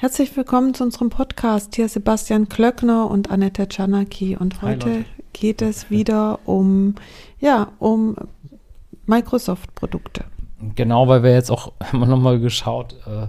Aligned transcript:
Herzlich 0.00 0.34
willkommen 0.34 0.72
zu 0.72 0.82
unserem 0.84 1.10
Podcast. 1.10 1.76
Hier 1.76 1.86
Sebastian 1.86 2.48
Klöckner 2.48 3.10
und 3.10 3.30
Annette 3.30 3.68
Czanaki. 3.68 4.34
Und 4.34 4.62
heute 4.62 5.04
geht 5.34 5.60
es 5.60 5.90
wieder 5.90 6.38
um, 6.46 6.94
ja, 7.38 7.68
um 7.78 8.16
Microsoft-Produkte. 9.04 10.24
Genau, 10.74 11.06
weil 11.06 11.22
wir 11.22 11.34
jetzt 11.34 11.50
auch 11.50 11.72
immer 11.92 12.06
nochmal 12.06 12.40
geschaut. 12.40 12.94
Äh, 13.06 13.26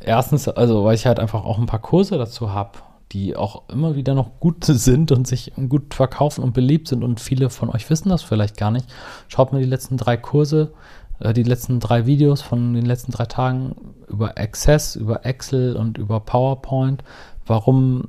erstens, 0.00 0.48
also 0.48 0.82
weil 0.84 0.96
ich 0.96 1.06
halt 1.06 1.20
einfach 1.20 1.44
auch 1.44 1.58
ein 1.58 1.66
paar 1.66 1.78
Kurse 1.78 2.18
dazu 2.18 2.52
habe, 2.52 2.80
die 3.12 3.36
auch 3.36 3.62
immer 3.68 3.94
wieder 3.94 4.16
noch 4.16 4.40
gut 4.40 4.64
sind 4.64 5.12
und 5.12 5.28
sich 5.28 5.52
gut 5.68 5.94
verkaufen 5.94 6.42
und 6.42 6.52
beliebt 6.52 6.88
sind. 6.88 7.04
Und 7.04 7.20
viele 7.20 7.48
von 7.48 7.70
euch 7.70 7.88
wissen 7.90 8.08
das 8.08 8.24
vielleicht 8.24 8.56
gar 8.56 8.72
nicht. 8.72 8.86
Schaut 9.28 9.52
mir 9.52 9.60
die 9.60 9.66
letzten 9.66 9.96
drei 9.96 10.16
Kurse 10.16 10.72
äh, 10.72 10.99
die 11.20 11.42
letzten 11.42 11.80
drei 11.80 12.06
Videos 12.06 12.42
von 12.42 12.74
den 12.74 12.86
letzten 12.86 13.12
drei 13.12 13.26
Tagen 13.26 13.76
über 14.08 14.38
Access, 14.38 14.96
über 14.96 15.26
Excel 15.26 15.76
und 15.76 15.98
über 15.98 16.20
PowerPoint, 16.20 17.04
warum 17.46 18.08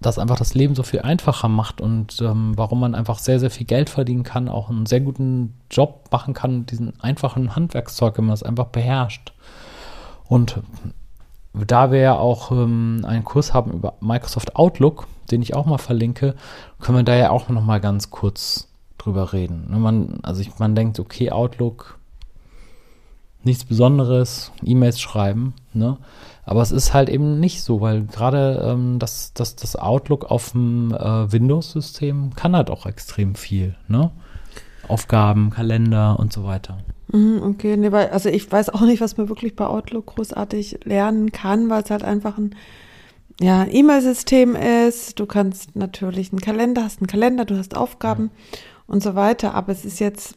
das 0.00 0.18
einfach 0.18 0.36
das 0.36 0.54
Leben 0.54 0.74
so 0.74 0.82
viel 0.82 1.00
einfacher 1.00 1.48
macht 1.48 1.80
und 1.80 2.20
ähm, 2.22 2.52
warum 2.56 2.80
man 2.80 2.94
einfach 2.94 3.18
sehr, 3.18 3.38
sehr 3.38 3.50
viel 3.50 3.66
Geld 3.66 3.90
verdienen 3.90 4.22
kann, 4.22 4.48
auch 4.48 4.70
einen 4.70 4.86
sehr 4.86 5.00
guten 5.00 5.54
Job 5.70 6.08
machen 6.10 6.32
kann, 6.32 6.64
diesen 6.64 6.98
einfachen 7.00 7.54
Handwerkszeug, 7.54 8.16
wenn 8.16 8.24
man 8.24 8.34
es 8.34 8.42
einfach 8.42 8.66
beherrscht. 8.66 9.34
Und 10.26 10.60
da 11.52 11.90
wir 11.90 11.98
ja 11.98 12.16
auch 12.16 12.50
ähm, 12.50 13.04
einen 13.06 13.24
Kurs 13.24 13.52
haben 13.52 13.72
über 13.72 13.94
Microsoft 14.00 14.56
Outlook, 14.56 15.06
den 15.30 15.42
ich 15.42 15.54
auch 15.54 15.66
mal 15.66 15.78
verlinke, 15.78 16.34
können 16.80 16.98
wir 16.98 17.04
da 17.04 17.14
ja 17.14 17.30
auch 17.30 17.48
noch 17.50 17.62
mal 17.62 17.80
ganz 17.80 18.08
kurz 18.10 18.68
drüber 18.96 19.32
reden. 19.34 19.66
Man, 19.68 20.20
also 20.22 20.40
ich, 20.40 20.58
man 20.58 20.74
denkt, 20.74 20.98
okay, 20.98 21.30
Outlook, 21.30 21.99
nichts 23.42 23.64
Besonderes, 23.64 24.52
E-Mails 24.64 25.00
schreiben, 25.00 25.54
ne? 25.72 25.98
Aber 26.44 26.62
es 26.62 26.72
ist 26.72 26.94
halt 26.94 27.08
eben 27.08 27.38
nicht 27.38 27.62
so, 27.62 27.80
weil 27.80 28.06
gerade 28.06 28.62
ähm, 28.64 28.98
das, 28.98 29.32
das, 29.34 29.54
das 29.56 29.76
Outlook 29.76 30.30
auf 30.30 30.52
dem 30.52 30.92
äh, 30.92 31.30
Windows-System 31.30 32.34
kann 32.34 32.56
halt 32.56 32.70
auch 32.70 32.86
extrem 32.86 33.34
viel, 33.34 33.76
ne? 33.88 34.10
Aufgaben, 34.88 35.50
Kalender 35.50 36.18
und 36.18 36.32
so 36.32 36.44
weiter. 36.44 36.78
Mhm, 37.12 37.42
okay, 37.42 37.76
nee, 37.76 37.92
weil, 37.92 38.10
also 38.10 38.28
ich 38.28 38.50
weiß 38.50 38.70
auch 38.70 38.80
nicht, 38.80 39.00
was 39.00 39.16
man 39.16 39.28
wirklich 39.28 39.54
bei 39.54 39.66
Outlook 39.66 40.06
großartig 40.06 40.80
lernen 40.84 41.30
kann, 41.32 41.70
weil 41.70 41.82
es 41.82 41.90
halt 41.90 42.02
einfach 42.02 42.38
ein 42.38 42.54
ja, 43.40 43.66
E-Mail-System 43.66 44.54
ist. 44.54 45.18
Du 45.18 45.26
kannst 45.26 45.74
natürlich 45.74 46.30
einen 46.30 46.40
Kalender, 46.40 46.84
hast 46.84 47.00
einen 47.00 47.06
Kalender, 47.06 47.44
du 47.44 47.56
hast 47.56 47.76
Aufgaben 47.76 48.30
ja. 48.52 48.58
und 48.86 49.02
so 49.02 49.14
weiter, 49.14 49.54
aber 49.54 49.72
es 49.72 49.84
ist 49.84 49.98
jetzt 49.98 50.36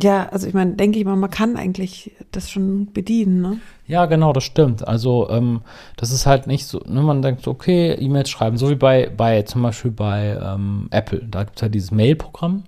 ja, 0.00 0.28
also 0.30 0.46
ich 0.46 0.54
meine, 0.54 0.72
denke 0.72 0.98
ich 0.98 1.04
mal, 1.04 1.16
man 1.16 1.30
kann 1.30 1.56
eigentlich 1.56 2.12
das 2.30 2.50
schon 2.50 2.92
bedienen, 2.92 3.42
ne? 3.42 3.60
Ja, 3.86 4.06
genau, 4.06 4.32
das 4.32 4.44
stimmt. 4.44 4.86
Also 4.86 5.28
ähm, 5.28 5.60
das 5.96 6.10
ist 6.12 6.24
halt 6.24 6.46
nicht 6.46 6.66
so, 6.66 6.80
ne, 6.86 7.02
man 7.02 7.20
denkt, 7.20 7.46
okay, 7.46 7.92
E-Mails 7.92 8.30
schreiben, 8.30 8.56
so 8.56 8.70
wie 8.70 8.74
bei, 8.74 9.10
bei 9.14 9.42
zum 9.42 9.62
Beispiel 9.62 9.90
bei 9.90 10.38
ähm, 10.42 10.88
Apple. 10.90 11.26
Da 11.30 11.44
gibt 11.44 11.56
es 11.56 11.62
ja 11.62 11.68
dieses 11.68 11.90
Mail-Programm. 11.90 12.64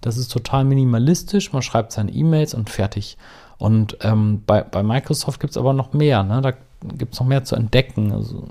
Das 0.00 0.16
ist 0.16 0.32
total 0.32 0.64
minimalistisch. 0.64 1.52
Man 1.52 1.62
schreibt 1.62 1.92
seine 1.92 2.10
E-Mails 2.10 2.54
und 2.54 2.70
fertig. 2.70 3.16
Und 3.58 3.98
ähm, 4.00 4.42
bei, 4.46 4.62
bei 4.62 4.82
Microsoft 4.82 5.40
gibt 5.40 5.52
es 5.52 5.56
aber 5.56 5.72
noch 5.72 5.92
mehr. 5.92 6.22
Ne? 6.24 6.40
Da 6.40 6.52
gibt 6.96 7.14
es 7.14 7.20
noch 7.20 7.26
mehr 7.26 7.44
zu 7.44 7.56
entdecken. 7.56 8.12
Also, 8.12 8.44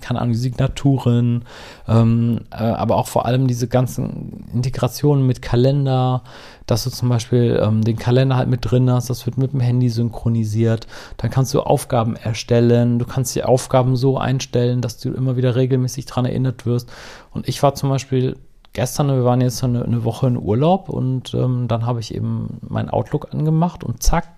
keine 0.00 0.20
Ahnung, 0.20 0.34
Signaturen, 0.34 1.44
ähm, 1.86 2.40
äh, 2.50 2.56
aber 2.56 2.96
auch 2.96 3.06
vor 3.06 3.26
allem 3.26 3.46
diese 3.46 3.68
ganzen 3.68 4.46
Integrationen 4.52 5.26
mit 5.26 5.42
Kalender, 5.42 6.22
dass 6.66 6.84
du 6.84 6.90
zum 6.90 7.08
Beispiel 7.08 7.60
ähm, 7.62 7.82
den 7.82 7.96
Kalender 7.96 8.36
halt 8.36 8.48
mit 8.48 8.70
drin 8.70 8.90
hast, 8.90 9.10
das 9.10 9.26
wird 9.26 9.38
mit 9.38 9.52
dem 9.52 9.60
Handy 9.60 9.88
synchronisiert. 9.88 10.86
Dann 11.16 11.30
kannst 11.30 11.54
du 11.54 11.60
Aufgaben 11.60 12.16
erstellen, 12.16 12.98
du 12.98 13.06
kannst 13.06 13.34
die 13.34 13.44
Aufgaben 13.44 13.96
so 13.96 14.18
einstellen, 14.18 14.80
dass 14.80 14.98
du 14.98 15.12
immer 15.12 15.36
wieder 15.36 15.56
regelmäßig 15.56 16.06
daran 16.06 16.26
erinnert 16.26 16.66
wirst. 16.66 16.90
Und 17.32 17.48
ich 17.48 17.62
war 17.62 17.74
zum 17.74 17.88
Beispiel 17.88 18.36
gestern, 18.72 19.08
wir 19.08 19.24
waren 19.24 19.40
jetzt 19.40 19.64
eine, 19.64 19.84
eine 19.84 20.04
Woche 20.04 20.26
in 20.26 20.36
Urlaub 20.36 20.88
und 20.88 21.34
ähm, 21.34 21.68
dann 21.68 21.86
habe 21.86 22.00
ich 22.00 22.14
eben 22.14 22.58
mein 22.60 22.90
Outlook 22.90 23.32
angemacht 23.32 23.82
und 23.82 24.02
zack, 24.02 24.28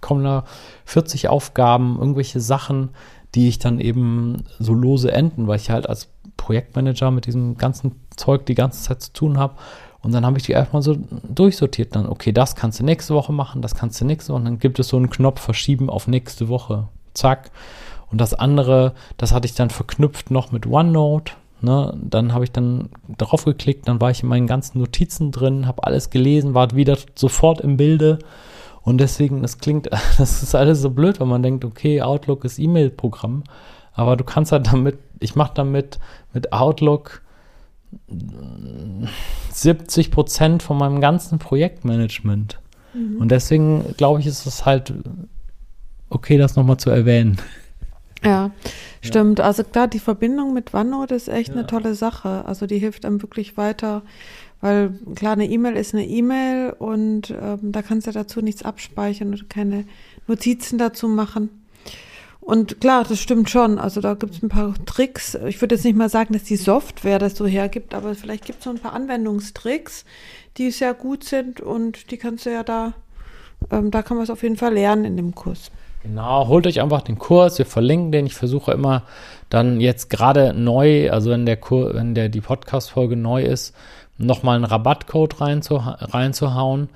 kommen 0.00 0.24
da 0.24 0.44
40 0.84 1.28
Aufgaben, 1.28 1.98
irgendwelche 1.98 2.40
Sachen, 2.40 2.90
die 3.34 3.48
ich 3.48 3.58
dann 3.58 3.80
eben 3.80 4.44
so 4.58 4.72
lose 4.74 5.12
enden, 5.12 5.46
weil 5.46 5.56
ich 5.56 5.70
halt 5.70 5.88
als 5.88 6.08
Projektmanager 6.36 7.10
mit 7.10 7.26
diesem 7.26 7.56
ganzen 7.56 7.92
Zeug 8.16 8.46
die 8.46 8.54
ganze 8.54 8.82
Zeit 8.82 9.02
zu 9.02 9.12
tun 9.12 9.38
habe. 9.38 9.54
Und 10.02 10.12
dann 10.12 10.24
habe 10.24 10.38
ich 10.38 10.44
die 10.44 10.52
erstmal 10.52 10.82
so 10.82 10.96
durchsortiert. 11.28 11.94
Dann, 11.94 12.08
okay, 12.08 12.32
das 12.32 12.56
kannst 12.56 12.80
du 12.80 12.84
nächste 12.84 13.14
Woche 13.14 13.32
machen, 13.32 13.62
das 13.62 13.74
kannst 13.74 14.00
du 14.00 14.04
nächste 14.04 14.32
Woche. 14.32 14.38
Und 14.38 14.44
dann 14.46 14.58
gibt 14.58 14.78
es 14.78 14.88
so 14.88 14.96
einen 14.96 15.10
Knopf 15.10 15.40
verschieben 15.40 15.90
auf 15.90 16.08
nächste 16.08 16.48
Woche. 16.48 16.88
Zack. 17.14 17.50
Und 18.10 18.20
das 18.20 18.34
andere, 18.34 18.94
das 19.18 19.32
hatte 19.32 19.46
ich 19.46 19.54
dann 19.54 19.70
verknüpft 19.70 20.30
noch 20.30 20.52
mit 20.52 20.66
OneNote. 20.66 21.34
Ne? 21.60 21.94
Dann 22.02 22.32
habe 22.32 22.44
ich 22.44 22.52
dann 22.52 22.88
darauf 23.06 23.44
geklickt, 23.44 23.86
dann 23.86 24.00
war 24.00 24.10
ich 24.10 24.22
in 24.22 24.28
meinen 24.28 24.46
ganzen 24.46 24.78
Notizen 24.78 25.30
drin, 25.30 25.66
habe 25.66 25.84
alles 25.84 26.10
gelesen, 26.10 26.54
war 26.54 26.74
wieder 26.74 26.96
sofort 27.14 27.60
im 27.60 27.76
Bilde 27.76 28.18
und 28.82 28.98
deswegen, 28.98 29.42
das 29.42 29.58
klingt, 29.58 29.88
das 30.18 30.42
ist 30.42 30.54
alles 30.54 30.80
so 30.80 30.90
blöd, 30.90 31.20
wenn 31.20 31.28
man 31.28 31.42
denkt, 31.42 31.64
okay, 31.64 32.02
Outlook 32.02 32.44
ist 32.44 32.58
E-Mail-Programm, 32.58 33.44
aber 33.92 34.16
du 34.16 34.24
kannst 34.24 34.52
halt 34.52 34.66
damit, 34.72 34.98
ich 35.18 35.36
mache 35.36 35.52
damit 35.54 35.98
mit 36.32 36.52
Outlook 36.52 37.22
70 39.50 40.10
Prozent 40.10 40.62
von 40.62 40.78
meinem 40.78 41.00
ganzen 41.00 41.38
Projektmanagement. 41.38 42.60
Mhm. 42.94 43.18
Und 43.18 43.30
deswegen 43.30 43.94
glaube 43.96 44.20
ich, 44.20 44.26
ist 44.26 44.46
es 44.46 44.64
halt 44.64 44.94
okay, 46.08 46.38
das 46.38 46.56
nochmal 46.56 46.76
zu 46.76 46.90
erwähnen. 46.90 47.38
Ja, 48.22 48.50
stimmt. 49.00 49.38
Ja. 49.38 49.46
Also 49.46 49.64
klar, 49.64 49.88
die 49.88 49.98
Verbindung 49.98 50.52
mit 50.52 50.74
OneNote 50.74 51.14
ist 51.14 51.28
echt 51.28 51.50
ja. 51.50 51.54
eine 51.54 51.66
tolle 51.66 51.94
Sache. 51.94 52.44
Also 52.46 52.66
die 52.66 52.78
hilft 52.78 53.04
einem 53.04 53.22
wirklich 53.22 53.56
weiter, 53.56 54.02
weil 54.60 54.92
klar, 55.14 55.32
eine 55.32 55.48
E-Mail 55.48 55.76
ist 55.76 55.94
eine 55.94 56.06
E-Mail 56.06 56.74
und 56.78 57.30
ähm, 57.30 57.72
da 57.72 57.82
kannst 57.82 58.06
du 58.06 58.12
dazu 58.12 58.42
nichts 58.42 58.62
abspeichern 58.62 59.32
oder 59.32 59.44
keine 59.48 59.84
Notizen 60.26 60.78
dazu 60.78 61.08
machen. 61.08 61.48
Und 62.40 62.80
klar, 62.80 63.04
das 63.04 63.20
stimmt 63.20 63.48
schon. 63.50 63.78
Also 63.78 64.00
da 64.00 64.14
gibt 64.14 64.34
es 64.34 64.42
ein 64.42 64.48
paar 64.48 64.74
Tricks. 64.84 65.36
Ich 65.46 65.60
würde 65.60 65.74
jetzt 65.74 65.84
nicht 65.84 65.96
mal 65.96 66.08
sagen, 66.08 66.32
dass 66.32 66.44
die 66.44 66.56
Software 66.56 67.18
das 67.18 67.36
so 67.36 67.46
hergibt, 67.46 67.94
aber 67.94 68.14
vielleicht 68.14 68.44
gibt 68.44 68.58
es 68.58 68.64
so 68.64 68.70
ein 68.70 68.78
paar 68.78 68.92
Anwendungstricks, 68.92 70.04
die 70.56 70.70
sehr 70.70 70.94
gut 70.94 71.24
sind 71.24 71.60
und 71.60 72.10
die 72.10 72.16
kannst 72.16 72.46
du 72.46 72.50
ja 72.50 72.62
da, 72.62 72.94
ähm, 73.70 73.90
da 73.90 74.02
kann 74.02 74.16
man 74.16 74.24
es 74.24 74.30
auf 74.30 74.42
jeden 74.42 74.56
Fall 74.56 74.74
lernen 74.74 75.04
in 75.04 75.16
dem 75.16 75.34
Kurs. 75.34 75.70
Genau, 76.02 76.48
holt 76.48 76.66
euch 76.66 76.80
einfach 76.80 77.02
den 77.02 77.18
Kurs, 77.18 77.58
wir 77.58 77.66
verlinken 77.66 78.10
den. 78.10 78.26
Ich 78.26 78.34
versuche 78.34 78.72
immer 78.72 79.02
dann 79.50 79.80
jetzt 79.80 80.08
gerade 80.08 80.54
neu, 80.54 81.10
also 81.10 81.30
wenn 81.30 81.44
der 81.44 81.58
Kur, 81.58 81.94
wenn 81.94 82.14
der 82.14 82.30
die 82.30 82.40
Podcast-Folge 82.40 83.16
neu 83.16 83.42
ist, 83.42 83.74
nochmal 84.16 84.56
einen 84.56 84.64
Rabattcode 84.64 85.40
reinzuh 85.40 85.76
reinzuhauen 85.76 86.88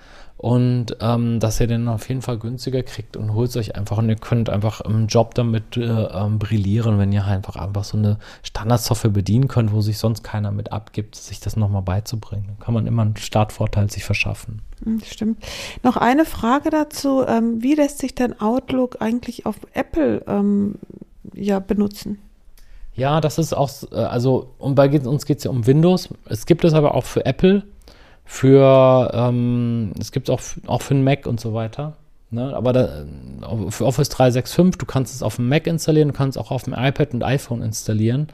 und 0.44 0.98
ähm, 1.00 1.40
dass 1.40 1.58
ihr 1.58 1.66
den 1.66 1.88
auf 1.88 2.06
jeden 2.10 2.20
Fall 2.20 2.36
günstiger 2.36 2.82
kriegt 2.82 3.16
und 3.16 3.32
holt 3.32 3.56
euch 3.56 3.76
einfach 3.76 3.96
und 3.96 4.10
ihr 4.10 4.16
könnt 4.16 4.50
einfach 4.50 4.82
im 4.82 5.06
Job 5.06 5.34
damit 5.34 5.78
äh, 5.78 5.84
ähm, 5.84 6.38
brillieren, 6.38 6.98
wenn 6.98 7.12
ihr 7.12 7.24
einfach 7.24 7.56
einfach 7.56 7.82
so 7.82 7.96
eine 7.96 8.18
Standardsoftware 8.42 9.10
bedienen 9.10 9.48
könnt, 9.48 9.72
wo 9.72 9.80
sich 9.80 9.96
sonst 9.96 10.22
keiner 10.22 10.52
mit 10.52 10.70
abgibt, 10.70 11.16
sich 11.16 11.40
das 11.40 11.56
nochmal 11.56 11.80
beizubringen. 11.80 12.44
Dann 12.48 12.58
kann 12.58 12.74
man 12.74 12.86
immer 12.86 13.00
einen 13.00 13.16
Startvorteil 13.16 13.90
sich 13.90 14.04
verschaffen. 14.04 14.60
Hm, 14.84 15.00
stimmt. 15.00 15.42
Noch 15.82 15.96
eine 15.96 16.26
Frage 16.26 16.68
dazu. 16.68 17.24
Ähm, 17.26 17.62
wie 17.62 17.74
lässt 17.74 18.00
sich 18.00 18.14
denn 18.14 18.38
Outlook 18.38 19.00
eigentlich 19.00 19.46
auf 19.46 19.56
Apple 19.72 20.24
ähm, 20.26 20.74
ja, 21.32 21.58
benutzen? 21.58 22.18
Ja, 22.94 23.22
das 23.22 23.38
ist 23.38 23.54
auch, 23.54 23.70
äh, 23.92 23.94
also 23.94 24.50
und 24.58 24.74
bei 24.74 24.90
uns 24.90 25.24
geht 25.24 25.38
es 25.38 25.44
ja 25.44 25.50
um 25.50 25.66
Windows. 25.66 26.10
Es 26.26 26.44
gibt 26.44 26.64
es 26.64 26.74
aber 26.74 26.94
auch 26.94 27.04
für 27.04 27.24
Apple, 27.24 27.64
für, 28.24 29.10
ähm, 29.12 29.92
es 30.00 30.12
gibt 30.12 30.30
auch, 30.30 30.40
auch 30.66 30.82
für 30.82 30.94
einen 30.94 31.04
Mac 31.04 31.26
und 31.26 31.40
so 31.40 31.54
weiter. 31.54 31.96
Ne? 32.30 32.54
Aber 32.54 32.72
da, 32.72 33.04
für 33.68 33.86
Office 33.86 34.08
365, 34.08 34.78
du 34.78 34.86
kannst 34.86 35.14
es 35.14 35.22
auf 35.22 35.36
dem 35.36 35.48
Mac 35.48 35.66
installieren, 35.66 36.08
du 36.08 36.14
kannst 36.14 36.36
es 36.36 36.42
auch 36.42 36.50
auf 36.50 36.64
dem 36.64 36.74
iPad 36.74 37.14
und 37.14 37.22
iPhone 37.22 37.62
installieren. 37.62 38.28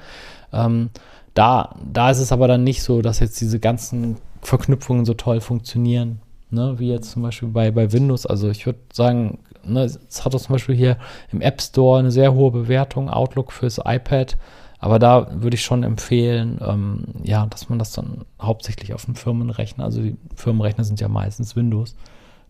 Ähm, 0.53 0.91
da, 1.35 1.76
da 1.93 2.11
ist 2.11 2.19
es 2.19 2.32
aber 2.32 2.49
dann 2.49 2.65
nicht 2.65 2.82
so, 2.82 3.03
dass 3.03 3.20
jetzt 3.20 3.41
diese 3.41 3.61
ganzen 3.61 4.17
Verknüpfungen 4.43 5.05
so 5.05 5.15
toll 5.15 5.41
funktionieren, 5.41 6.20
ne? 6.50 6.75
wie 6.79 6.91
jetzt 6.91 7.11
zum 7.11 7.23
Beispiel 7.23 7.49
bei, 7.49 7.70
bei 7.70 7.93
Windows. 7.93 8.26
Also 8.26 8.49
ich 8.49 8.67
würde 8.67 8.79
sagen, 8.93 9.38
Ne, 9.65 9.85
es 9.85 10.25
hat 10.25 10.33
zum 10.33 10.53
Beispiel 10.53 10.75
hier 10.75 10.97
im 11.33 11.41
App 11.41 11.61
Store 11.61 11.99
eine 11.99 12.11
sehr 12.11 12.35
hohe 12.35 12.51
Bewertung, 12.51 13.11
Outlook 13.11 13.53
fürs 13.53 13.79
iPad. 13.85 14.37
Aber 14.79 14.99
da 14.99 15.29
würde 15.31 15.57
ich 15.57 15.62
schon 15.62 15.83
empfehlen, 15.83 16.59
ähm, 16.67 17.05
ja, 17.23 17.47
dass 17.47 17.69
man 17.69 17.79
das 17.79 17.93
dann 17.93 18.25
hauptsächlich 18.41 18.95
auf 18.95 19.05
dem 19.05 19.15
Firmenrechner, 19.15 19.85
also 19.85 20.01
die 20.01 20.17
Firmenrechner 20.35 20.85
sind 20.85 21.01
ja 21.01 21.09
meistens 21.09 21.55
Windows, 21.55 21.95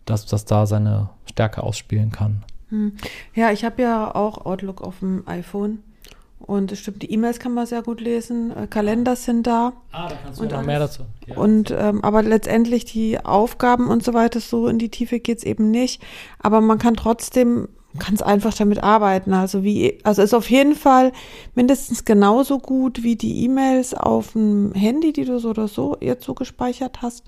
dass 0.05 0.25
das 0.25 0.45
da 0.45 0.65
seine 0.65 1.09
Stärke 1.25 1.61
ausspielen 1.61 2.11
kann. 2.11 2.43
Hm. 2.69 2.93
Ja, 3.35 3.51
ich 3.51 3.65
habe 3.65 3.81
ja 3.81 4.15
auch 4.15 4.45
Outlook 4.45 4.81
auf 4.81 4.99
dem 4.99 5.27
iPhone. 5.27 5.79
Und 6.45 6.71
es 6.71 6.79
stimmt, 6.79 7.01
die 7.01 7.11
E-Mails 7.11 7.39
kann 7.39 7.53
man 7.53 7.65
sehr 7.65 7.81
gut 7.81 8.01
lesen, 8.01 8.55
äh, 8.55 8.67
Kalender 8.67 9.15
sind 9.15 9.47
da. 9.47 9.73
Ah, 9.91 10.09
da 10.09 10.15
kannst 10.15 10.39
du 10.39 10.43
und 10.43 10.51
noch 10.51 10.63
mehr 10.63 10.79
dazu. 10.79 11.03
Ja. 11.27 11.37
Und 11.37 11.71
ähm, 11.71 12.03
aber 12.03 12.23
letztendlich 12.23 12.85
die 12.85 13.23
Aufgaben 13.23 13.87
und 13.87 14.03
so 14.03 14.13
weiter, 14.13 14.39
so 14.39 14.67
in 14.67 14.79
die 14.79 14.89
Tiefe 14.89 15.19
geht 15.19 15.39
es 15.39 15.43
eben 15.43 15.71
nicht. 15.71 16.01
Aber 16.39 16.61
man 16.61 16.77
kann 16.77 16.95
trotzdem 16.95 17.67
kannst 17.99 18.23
einfach 18.23 18.53
damit 18.53 18.83
arbeiten. 18.83 19.33
Also 19.33 19.63
wie, 19.63 19.99
also 20.03 20.21
ist 20.21 20.33
auf 20.33 20.49
jeden 20.49 20.75
Fall 20.75 21.11
mindestens 21.55 22.05
genauso 22.05 22.59
gut 22.59 23.03
wie 23.03 23.15
die 23.15 23.43
E-Mails 23.43 23.93
auf 23.93 24.33
dem 24.33 24.73
Handy, 24.73 25.13
die 25.13 25.25
du 25.25 25.39
so 25.39 25.49
oder 25.49 25.67
so 25.67 25.97
jetzt 25.99 26.25
so 26.25 26.33
gespeichert 26.33 27.01
hast, 27.01 27.25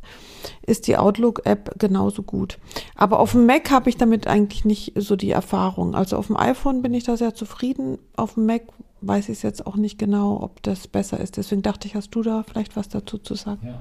ist 0.66 0.88
die 0.88 0.98
Outlook-App 0.98 1.80
genauso 1.80 2.24
gut. 2.24 2.60
Aber 2.96 3.20
auf 3.20 3.32
dem 3.32 3.46
Mac 3.46 3.72
habe 3.72 3.90
ich 3.90 3.98
damit 3.98 4.28
eigentlich 4.28 4.66
nicht 4.66 4.94
so 4.96 5.16
die 5.16 5.32
Erfahrung. 5.32 5.96
Also 5.96 6.18
auf 6.18 6.28
dem 6.28 6.38
iPhone 6.38 6.82
bin 6.82 6.94
ich 6.94 7.04
da 7.04 7.18
sehr 7.18 7.34
zufrieden. 7.34 8.00
Auf 8.16 8.36
dem 8.36 8.46
Mac 8.46 8.64
weiß 9.06 9.30
ich 9.30 9.38
es 9.38 9.42
jetzt 9.42 9.68
auch 9.68 9.76
nicht 9.76 9.98
genau, 9.98 10.42
ob 10.42 10.62
das 10.64 10.88
besser 10.88 11.20
ist. 11.20 11.38
Deswegen 11.38 11.62
dachte 11.62 11.88
ich, 11.88 11.96
hast 11.96 12.12
du 12.12 12.22
da 12.22 12.44
vielleicht 12.44 12.76
was 12.76 12.90
dazu 12.90 13.18
zu 13.18 13.36
sagen? 13.36 13.68
Ja. 13.68 13.80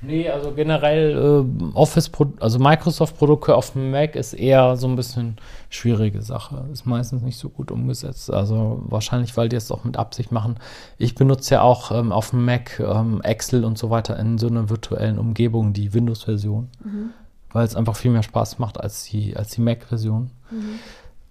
Nee, 0.00 0.28
also 0.28 0.52
generell 0.52 1.12
äh, 1.12 1.74
Office, 1.74 2.10
also 2.40 2.58
Microsoft-Produkte 2.58 3.54
auf 3.54 3.72
dem 3.72 3.90
Mac 3.90 4.16
ist 4.16 4.32
eher 4.32 4.76
so 4.76 4.88
ein 4.88 4.96
bisschen 4.96 5.36
schwierige 5.70 6.22
Sache. 6.22 6.64
Ist 6.72 6.86
meistens 6.86 7.22
nicht 7.22 7.38
so 7.38 7.48
gut 7.48 7.70
umgesetzt. 7.70 8.30
Also 8.30 8.82
wahrscheinlich, 8.86 9.36
weil 9.36 9.48
die 9.48 9.56
es 9.56 9.70
auch 9.70 9.84
mit 9.84 9.96
Absicht 9.96 10.32
machen. 10.32 10.56
Ich 10.98 11.14
benutze 11.14 11.54
ja 11.54 11.62
auch 11.62 11.92
ähm, 11.92 12.10
auf 12.10 12.30
dem 12.30 12.44
Mac 12.44 12.80
ähm, 12.80 13.20
Excel 13.22 13.64
und 13.64 13.78
so 13.78 13.90
weiter 13.90 14.18
in 14.18 14.38
so 14.38 14.48
einer 14.48 14.70
virtuellen 14.70 15.18
Umgebung, 15.18 15.72
die 15.72 15.94
Windows-Version. 15.94 16.68
Mhm. 16.84 17.10
Weil 17.52 17.66
es 17.66 17.76
einfach 17.76 17.96
viel 17.96 18.10
mehr 18.10 18.22
Spaß 18.22 18.58
macht 18.58 18.80
als 18.80 19.04
die, 19.04 19.36
als 19.36 19.50
die 19.50 19.60
Mac-Version. 19.60 20.30
Mhm. 20.50 20.78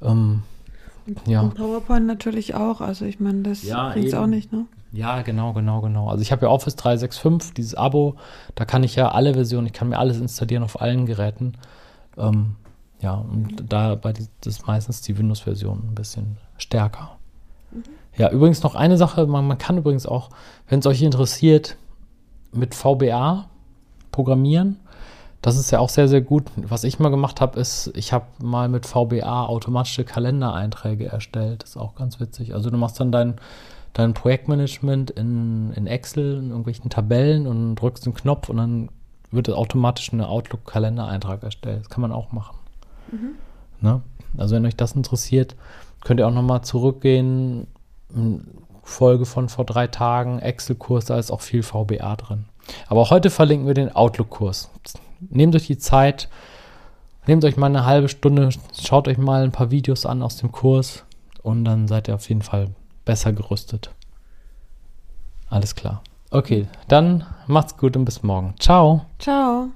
Ähm, 0.01 0.43
ja. 1.25 1.41
Und 1.41 1.55
PowerPoint 1.55 2.05
natürlich 2.05 2.55
auch. 2.55 2.81
Also 2.81 3.05
ich 3.05 3.19
meine, 3.19 3.41
das 3.43 3.63
ja, 3.63 3.89
bringt 3.89 4.13
auch 4.15 4.27
nicht, 4.27 4.51
ne? 4.51 4.65
Ja, 4.93 5.21
genau, 5.21 5.53
genau, 5.53 5.81
genau. 5.81 6.09
Also 6.09 6.21
ich 6.21 6.31
habe 6.31 6.45
ja 6.45 6.51
Office 6.51 6.75
365, 6.75 7.53
dieses 7.53 7.75
Abo, 7.75 8.15
da 8.55 8.65
kann 8.65 8.83
ich 8.83 8.95
ja 8.95 9.09
alle 9.09 9.33
Versionen, 9.33 9.67
ich 9.67 9.73
kann 9.73 9.89
mir 9.89 9.97
alles 9.97 10.19
installieren 10.19 10.63
auf 10.63 10.81
allen 10.81 11.05
Geräten. 11.05 11.53
Ähm, 12.17 12.55
ja, 12.99 13.13
und 13.13 13.63
da 13.69 13.95
bei 13.95 14.13
die, 14.13 14.27
das 14.41 14.57
ist 14.57 14.67
meistens 14.67 15.01
die 15.01 15.17
Windows-Version 15.17 15.91
ein 15.91 15.95
bisschen 15.95 16.37
stärker. 16.57 17.17
Mhm. 17.71 17.83
Ja, 18.17 18.29
übrigens 18.29 18.63
noch 18.63 18.75
eine 18.75 18.97
Sache, 18.97 19.25
man, 19.27 19.47
man 19.47 19.57
kann 19.57 19.77
übrigens 19.77 20.05
auch, 20.05 20.29
wenn 20.67 20.79
es 20.79 20.85
euch 20.85 21.01
interessiert, 21.01 21.77
mit 22.51 22.75
VBA 22.75 23.49
programmieren. 24.11 24.79
Das 25.41 25.57
ist 25.57 25.71
ja 25.71 25.79
auch 25.79 25.89
sehr, 25.89 26.07
sehr 26.07 26.21
gut. 26.21 26.43
Was 26.55 26.83
ich 26.83 26.99
mal 26.99 27.09
gemacht 27.09 27.41
habe, 27.41 27.59
ist, 27.59 27.91
ich 27.95 28.13
habe 28.13 28.25
mal 28.43 28.69
mit 28.69 28.85
VBA 28.85 29.45
automatische 29.47 30.03
Kalendereinträge 30.03 31.05
erstellt. 31.05 31.63
Das 31.63 31.71
ist 31.71 31.77
auch 31.77 31.95
ganz 31.95 32.19
witzig. 32.19 32.53
Also 32.53 32.69
du 32.69 32.77
machst 32.77 32.99
dann 32.99 33.11
dein, 33.11 33.35
dein 33.93 34.13
Projektmanagement 34.13 35.09
in, 35.11 35.73
in 35.73 35.87
Excel, 35.87 36.37
in 36.37 36.49
irgendwelchen 36.49 36.91
Tabellen 36.91 37.47
und 37.47 37.75
drückst 37.75 38.05
einen 38.05 38.13
Knopf 38.13 38.49
und 38.49 38.57
dann 38.57 38.89
wird 39.31 39.49
automatisch 39.49 40.11
ein 40.13 40.21
Outlook-Kalendereintrag 40.21 41.41
erstellt. 41.41 41.81
Das 41.81 41.89
kann 41.89 42.01
man 42.01 42.11
auch 42.11 42.31
machen. 42.31 42.57
Mhm. 43.11 43.31
Ne? 43.79 44.01
Also 44.37 44.55
wenn 44.55 44.65
euch 44.65 44.75
das 44.75 44.91
interessiert, 44.91 45.55
könnt 46.03 46.19
ihr 46.19 46.27
auch 46.27 46.33
nochmal 46.33 46.61
zurückgehen. 46.61 47.65
Folge 48.83 49.25
von 49.25 49.49
vor 49.49 49.65
drei 49.65 49.87
Tagen, 49.87 50.39
Excel-Kurs, 50.39 51.05
da 51.05 51.17
ist 51.17 51.31
auch 51.31 51.41
viel 51.41 51.63
VBA 51.63 52.15
drin. 52.17 52.45
Aber 52.87 53.09
heute 53.09 53.29
verlinken 53.29 53.65
wir 53.65 53.73
den 53.73 53.95
Outlook-Kurs 53.95 54.69
nehmt 55.29 55.55
euch 55.55 55.67
die 55.67 55.77
Zeit, 55.77 56.29
nehmt 57.27 57.45
euch 57.45 57.57
mal 57.57 57.67
eine 57.67 57.85
halbe 57.85 58.09
Stunde, 58.09 58.49
schaut 58.79 59.07
euch 59.07 59.17
mal 59.17 59.43
ein 59.43 59.51
paar 59.51 59.71
Videos 59.71 60.05
an 60.05 60.23
aus 60.23 60.37
dem 60.37 60.51
Kurs 60.51 61.05
und 61.43 61.65
dann 61.65 61.87
seid 61.87 62.07
ihr 62.07 62.15
auf 62.15 62.27
jeden 62.29 62.41
Fall 62.41 62.69
besser 63.05 63.33
gerüstet. 63.33 63.91
Alles 65.49 65.75
klar. 65.75 66.01
Okay, 66.29 66.67
dann 66.87 67.25
macht's 67.47 67.77
gut 67.77 67.97
und 67.97 68.05
bis 68.05 68.23
morgen. 68.23 68.55
Ciao. 68.57 69.05
Ciao. 69.19 69.71